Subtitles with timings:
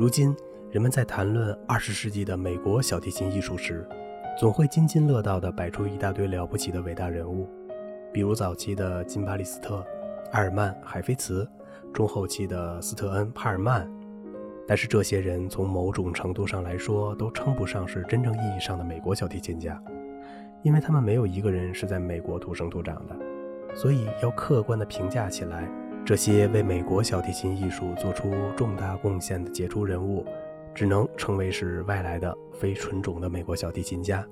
[0.00, 0.34] 如今，
[0.70, 3.86] 人们在谈论二十世纪的美国小提琴艺术时，
[4.38, 7.46] 总会津津乐道地摆出一大堆了不起的伟大人物，
[8.10, 9.84] 比如早期的金巴利斯特、
[10.32, 11.46] 埃尔曼、海菲茨，
[11.92, 13.86] 中后期的斯特恩、帕尔曼。
[14.66, 19.78] 但是这些人从某种程度上来说，都称不上是真正意义上的美国小提琴家，
[20.62, 23.14] 因为他们没有一个人是在美国土生土长的。
[23.74, 25.70] 所以，要客观地评价起来，
[26.04, 30.24] 这些为美国小提琴艺术做出重大贡献的杰出人物。
[30.72, 34.24] 只能称为是外来的、非纯种的美国小提琴家。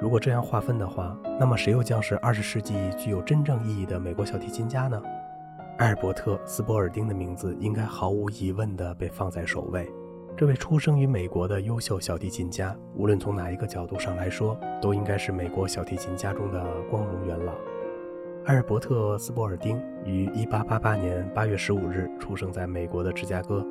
[0.00, 5.02] 如果这样划分的话，那么谁又将是二十世纪具有真正意义的美国小提琴家呢？
[5.78, 9.90] 埃尔伯特·斯波尔丁的名字应该毫无疑问地被放在首位。
[10.36, 17.52] 这位出生于美国的优秀小提琴家，无论从哪一个角度上来说，都应该是美国小提琴家中的光荣元老。
[18.46, 23.64] 埃尔伯特·斯波尔丁于1888年8月15日出生在美国的芝加哥。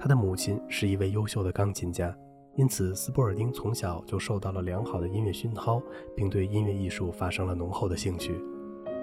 [0.00, 2.12] 他的母亲是一位优秀的钢琴家，
[2.56, 5.80] 因此斯波尔丁从小就受到了良好的音乐熏陶，
[6.16, 8.34] 并对音乐艺术发生了浓厚的兴趣。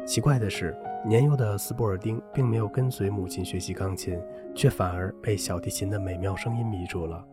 [0.06, 0.75] 奇怪的是，
[1.08, 4.19] 年幼的斯波尔丁并没有跟随母亲学习钢琴，
[4.53, 7.25] 却反而被小提琴的美妙声音迷住了。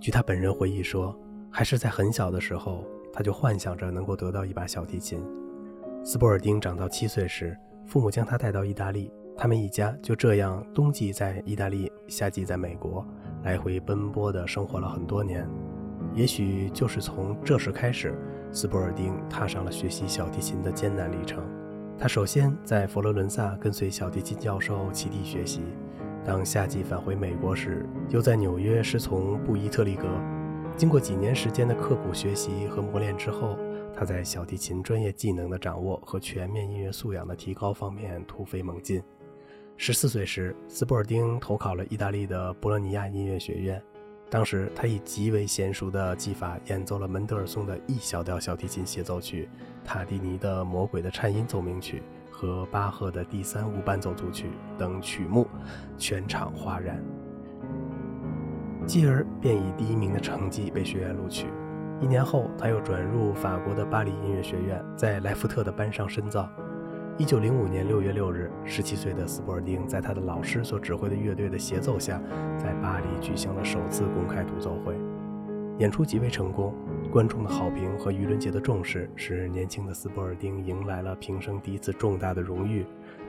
[0.00, 1.16] 据他本人回忆说，
[1.48, 5.22] 还是在很小的时候，他就幻想着能够得到一把小提琴。
[6.06, 9.10] 斯波尔丁长到七岁时，父母将他带到意大利。
[9.36, 13.04] 他们一家就这样冬季在意大利，夏季在美国，
[13.42, 15.44] 来回奔波地生活了很多年。
[16.14, 18.14] 也许就是从这时开始，
[18.52, 21.42] 斯波尔丁踏上了学习小提琴的艰难历程。
[21.98, 25.60] 他首先在佛罗伦萨跟随小提琴教授齐地学习，
[26.24, 30.06] 当夏季返回美国时，又在纽约师从布伊特利格。
[30.76, 33.58] 经过几年时间的刻苦学习和磨练之后，
[33.96, 39.02] 他在小提琴专业技能的掌握和全面音乐素养的提高方面突飞猛进。
[39.78, 43.82] 十四岁时，斯波尔丁投考了意大利的博洛尼亚音乐学院。
[44.28, 49.48] 当时，他以极为娴熟的技法演奏了门德尔松的 E 小调小提琴协奏曲、
[49.84, 54.46] 塔蒂尼的《魔鬼的颤音奏鸣曲》和巴赫的第三无伴奏组曲
[54.76, 55.46] 等曲目，
[55.96, 57.02] 全场哗然。
[58.84, 61.46] 继而便以第一名的成绩被学院录取。
[61.98, 66.46] 一年后，他又转入法国的巴黎音乐学院，在莱福特的班上深造。
[67.16, 72.20] 一九零五年六月六日，十七岁的斯波尔丁在他的老师所指挥的乐队的协奏下，
[72.58, 74.94] 在巴黎举行了首次公开独奏会，
[75.78, 76.74] 演出极为成功。
[77.10, 82.84] 观众的好评和舆论界的重视，使年轻的斯波尔丁迎来了平生第一次重大的荣誉。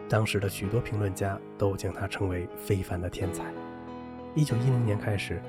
[0.10, 3.46] 当时的许多评论家都将他称为非凡的天才。
[4.36, 5.42] 一九一零年开始，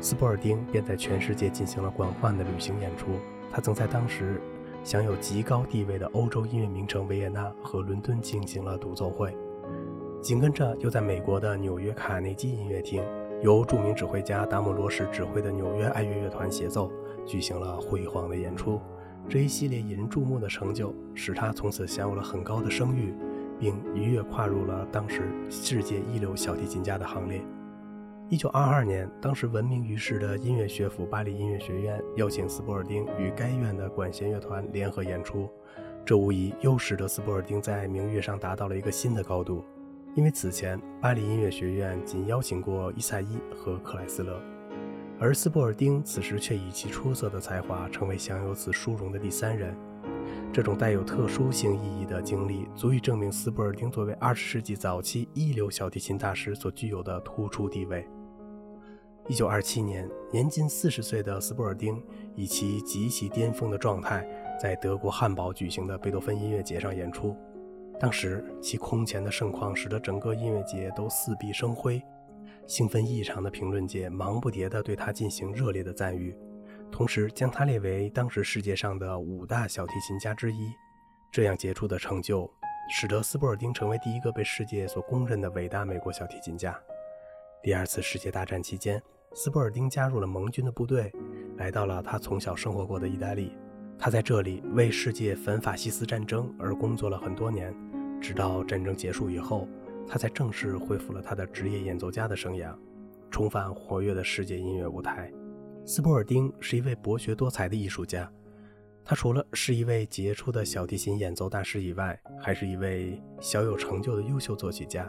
[0.00, 3.06] 斯波尔丁便在全世界进行了广泛的旅行演出。
[3.50, 4.40] 他曾在当时。
[4.84, 9.34] 享有极高地位的欧洲音乐名城维也纳和伦敦进行了独奏会，
[10.20, 13.02] 紧跟着又在美国的纽约卡内基音乐厅，
[13.40, 16.92] 由著名指挥家达姆罗什指挥的纽约爱乐乐团协奏，
[17.24, 18.78] 举行了辉煌的演出。
[19.26, 23.14] 这一系列引人注目的成就，使他从此享有了很高的声誉，
[23.58, 27.40] 并一跃跨入了当时世界一流小提琴家的行列。
[28.30, 35.46] 一九二二年，当时闻名于世的音乐学府巴黎音乐学院邀请斯波尔丁与该院的管弦乐团联合演出，
[36.06, 39.62] 这无疑又使得斯波尔丁在名誉上达到了一个新的高度。
[40.14, 44.40] 因为此前巴黎音乐学院仅邀请过伊萨伊和克莱斯勒，
[45.20, 49.76] 而斯波尔丁此时却以其出色的才华成为享有此殊荣的第三人。
[50.52, 58.06] 这种带有特殊性意义的经历，足以证明斯波尔丁作为二十世纪早期一流小提琴大师所具有的突出地位。
[59.26, 62.02] 一九二七年，年仅四十岁的斯波尔丁
[62.34, 64.26] 以其极其巅峰的状态，
[64.60, 67.34] 在德国汉堡举行的贝多芬音乐节上演出。
[67.98, 72.02] 当时，其空前的盛况使得整个音乐节都四壁生辉，
[72.66, 76.36] 兴奋异常的评论界忙不迭地对他进行热烈的赞誉，
[76.94, 80.72] 同时将他列为当时世界上的五大小提琴家之一。
[81.32, 82.48] 这样杰出的成就，
[82.88, 86.80] 使得斯波尔丁成为第一个被世界所公认的伟大美国小提琴家。
[87.64, 89.02] 第二次世界大战期间。
[89.34, 91.10] 斯波尔丁加入了盟军的部队，
[91.56, 93.50] 来到了他从小生活过的意大利。
[93.98, 97.74] 他在这里为世界反法西斯战争而工作了很多年，
[98.20, 99.66] 直到战争结束以后，
[100.06, 102.72] 他才正式恢复了他的职业演奏家的生涯，
[103.32, 105.28] 重返活跃的世界音乐舞台。
[105.86, 108.30] 斯波尔丁是一位博学多才的艺术家，
[109.04, 115.06] 他除了是一位杰出的小提琴演奏大师以外，还是一位小有成就的优秀作曲家。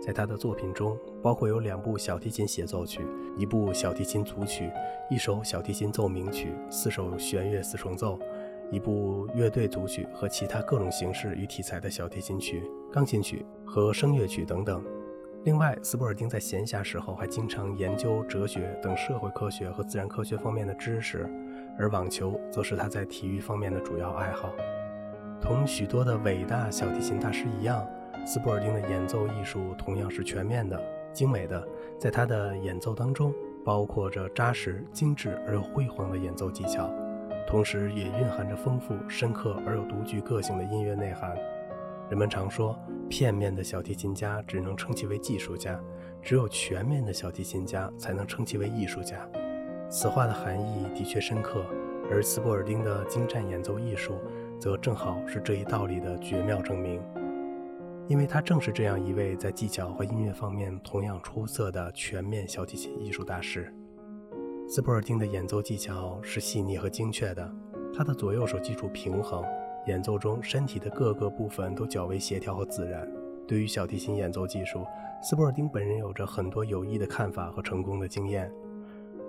[0.00, 3.02] 在他的作品中，包括有两部小提琴协奏曲、
[3.36, 4.70] 一部小提琴组曲、
[5.10, 8.18] 一首小提琴奏鸣曲、四首弦乐四重奏、
[8.70, 14.82] 一部乐队组曲和其他各种形式与题材的小提琴曲、钢琴曲和声乐曲等等。
[15.46, 21.24] 另外，斯波尔丁在闲暇时候还经常研究哲学等社会科学和自然科学方面的知识，
[21.78, 24.50] 而网球则是他在体育方面的主要爱好。
[25.40, 27.86] 同许多的伟大小提琴大师一样，
[28.26, 30.82] 斯波尔丁的演奏艺术同样是全面的、
[31.12, 31.64] 精美的。
[31.96, 33.32] 在他的演奏当中，
[33.64, 36.92] 包括着扎实、精致而又辉煌的演奏技巧，
[37.46, 41.36] 同时也蕴含着丰富、深刻而又独具个性的音乐内涵。
[42.08, 45.80] 人们常说，片面的小提琴家只能称其为技术家，
[46.22, 49.28] 只有全面的小提琴家才能称其为艺术家。
[49.90, 51.64] 此话的含义的确深刻，
[52.10, 54.14] 而斯波尔丁的精湛演奏艺术。
[54.58, 56.98] 则正好是这一道理的绝妙证明，
[58.08, 63.70] 因为他正是这样一位在技巧和音乐方面同样出色的全面小提琴艺术大师。
[64.66, 67.54] 斯波尔丁的演奏技巧是细腻和精确的，
[67.94, 69.44] 他的左右手基础平衡，
[69.86, 73.08] 演奏中身体的各个部分都较为协调和自然。
[73.46, 74.84] 对于小提琴演奏技术，
[75.22, 78.50] 斯伯尔丁本人有着很多有益的看法和成功的经验。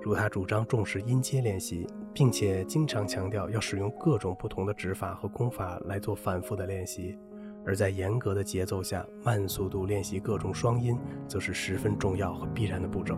[0.02, 7.18] 如他主张重视音阶练习，并且经常强调要使用各种不同的指法和功法来做反复的练习，
[7.66, 13.18] 而在严格的节奏下慢速度练习各种双音，则是十分重要和必然的步骤。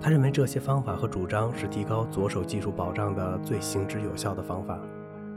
[0.00, 4.78] 他认为这些方法和主张是提高左手技术保障的最行之有效的方法。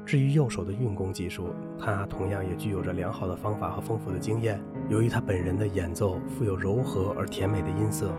[0.05, 1.47] 至于右手的运弓技术，
[1.79, 4.61] 他同样也具有着良好的方法和丰富的经验。
[4.87, 8.13] 由于他本人的演奏富有柔和而甜美的音色。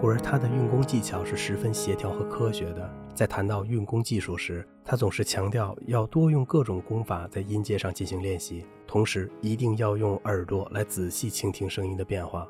[0.00, 2.90] 故而，他的运弓技巧是十分协调和科学的。
[3.14, 12.48] 在谈到运弓技术时，他总是强调要多用各种功法在音阶上进行练习，同时一定要用耳朵来仔细倾听声音的变化。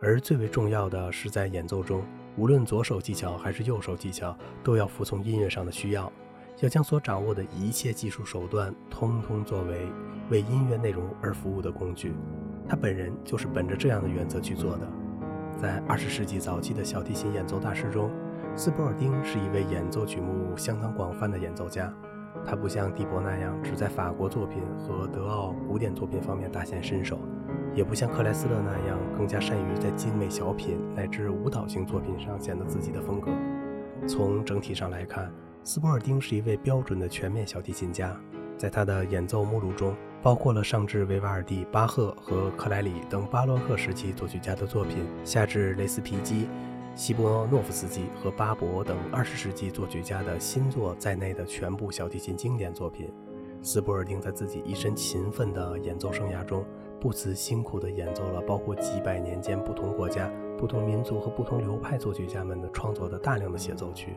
[0.00, 2.02] 而最为重要的是，在演奏中，
[2.36, 6.12] 无论左手技巧还是右手技巧，都要服从音乐上的需要，
[6.60, 9.86] 要将所掌握的一切技术手段，通通作为
[10.28, 12.14] 为音乐内容而服务的工具。
[12.68, 14.88] 他本人就是本着这样的原则去做的。
[15.56, 18.10] 在二十世纪早期的小提琴演奏大师中，
[18.56, 21.92] 斯波尔丁是一位演奏曲目相当广泛的演奏家。
[22.44, 27.20] 他不像蒂博那样只在法国作品和德奥古典作品方面大显身手，
[27.72, 33.30] 也不像克莱斯勒那样更加善于在精美小品乃至舞蹈型作品上显得自己的风格。
[34.08, 35.32] 从整体上来看，
[35.64, 38.18] 斯波尔丁是一位标准的全面小提琴家。
[38.56, 46.48] 在他的演奏目录中，包括了上至维瓦尔第、巴赫和克莱里等巴洛克时期作曲家的作品，下至雷斯皮基、
[46.96, 53.12] 希波诺夫斯基和巴伯等二十世纪作曲家的新作在内的全部小提琴经典作品。
[53.62, 56.64] 斯波尔丁在自己一生勤奋的演奏生涯中，
[57.00, 60.28] 不辞辛苦地演奏了包括几百年间不同国家、
[60.58, 64.16] 不同民族和不同流派作曲家们的创作的大量的协奏曲、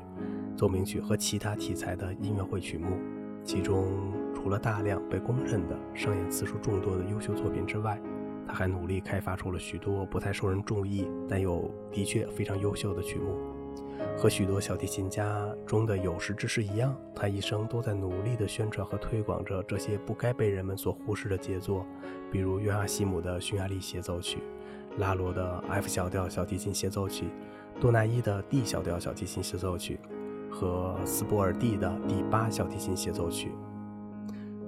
[0.57, 2.97] 奏鸣曲和其他题材的音乐会曲目，
[3.45, 3.87] 其中。
[4.33, 8.01] 除了大量被公认的上演次数众多的优秀作品之外，
[8.47, 13.37] 他还努力开发出了许多不太受人注意但又的确非常优秀的曲目。
[14.17, 21.85] 和许多小提琴家中的有识之士一样，他一生都在努力地宣传和推广着这些不该被人们所忽视的杰作，
[22.31, 24.39] 比如约阿希姆的匈牙利协奏曲、
[24.97, 27.25] 拉罗的 F 小调小提琴协奏曲、
[27.79, 29.99] 多纳伊的 D 小调小提琴协奏曲
[30.51, 33.51] 和斯波尔蒂的第八小提琴协奏曲。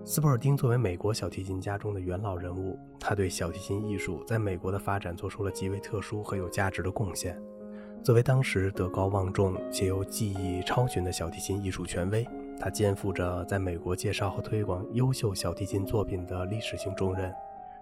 [0.06, 7.42] 斯波尔丁作为美国小提琴家中的元老人物，他对小提琴艺术在美国的发展做出了极为特殊和有价值的贡献。
[8.04, 12.28] 作为当时德高望重且又技艺超群的小提琴艺术权威，
[12.60, 17.34] 他肩负着在美国介绍和推广优秀小提琴作品的历史性重任。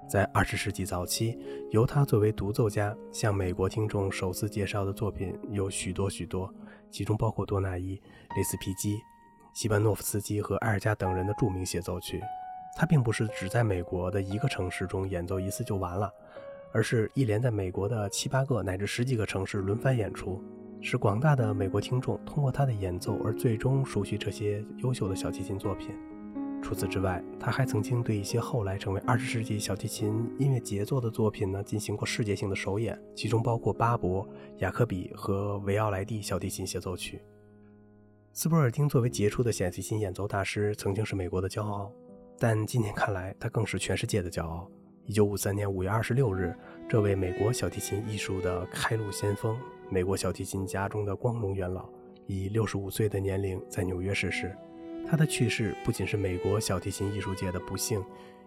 [0.08, 1.38] 在二十世纪早期，
[1.70, 6.54] 由他作为独奏家向美国听众首次介绍的作品有许多许多，
[6.90, 8.02] 其中包括多纳伊、
[8.36, 8.98] 雷斯皮基。
[9.54, 12.22] 西班诺夫斯基和埃尔加等人的著名协奏曲，
[12.78, 16.10] 他并不是只在美国的一个城市中演奏一次就完了，
[16.74, 20.42] 而是一连在美国的七八个乃至十几个城市轮番演出，
[20.82, 25.90] 使广大的美国听众通过他的演奏而最终熟悉这些优秀的小提琴作品。
[26.62, 34.28] 除此之外，他还曾经对一些后来成为二十世纪小提琴音乐杰作的作品呢进行过世界性的首演，其中包括巴伯、
[34.60, 37.22] 雅克比和维奥莱蒂小提琴协奏曲。
[38.32, 41.92] 斯波尔丁作为杰出的小提琴演奏大师，曾经是美国的骄傲，
[42.40, 44.70] 但今天看来，他更是全世界的骄傲。
[45.06, 46.56] 一九五三年五月二十六日，
[46.88, 51.90] 这位美国小提琴艺术的开路先锋，美国小提琴家中的光荣元老，
[52.28, 54.56] 以六十五岁的年龄在纽约逝世。
[55.10, 58.04] 他的去世不仅是美国小提琴艺术界的不幸，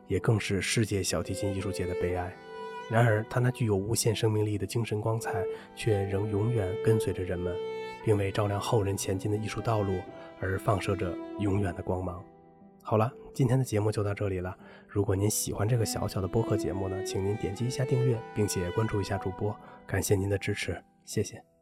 [0.06, 2.34] 也更是世界小提琴艺术界的悲哀。
[2.90, 5.42] 然而，他那具有无限生命力的精神光彩，
[5.74, 7.54] 却仍永远跟随着人们。
[8.04, 9.98] 并为照亮后人前进的艺术道路
[10.38, 12.22] 而放射着永远的光芒。
[12.82, 14.54] 好了，今天的节目就到这里了。
[14.86, 19.56] 如果您喜欢这个小小的播客节目呢，请您点击一下订阅，并且关注一下主播，
[19.86, 21.53] 感谢您的支持，谢谢。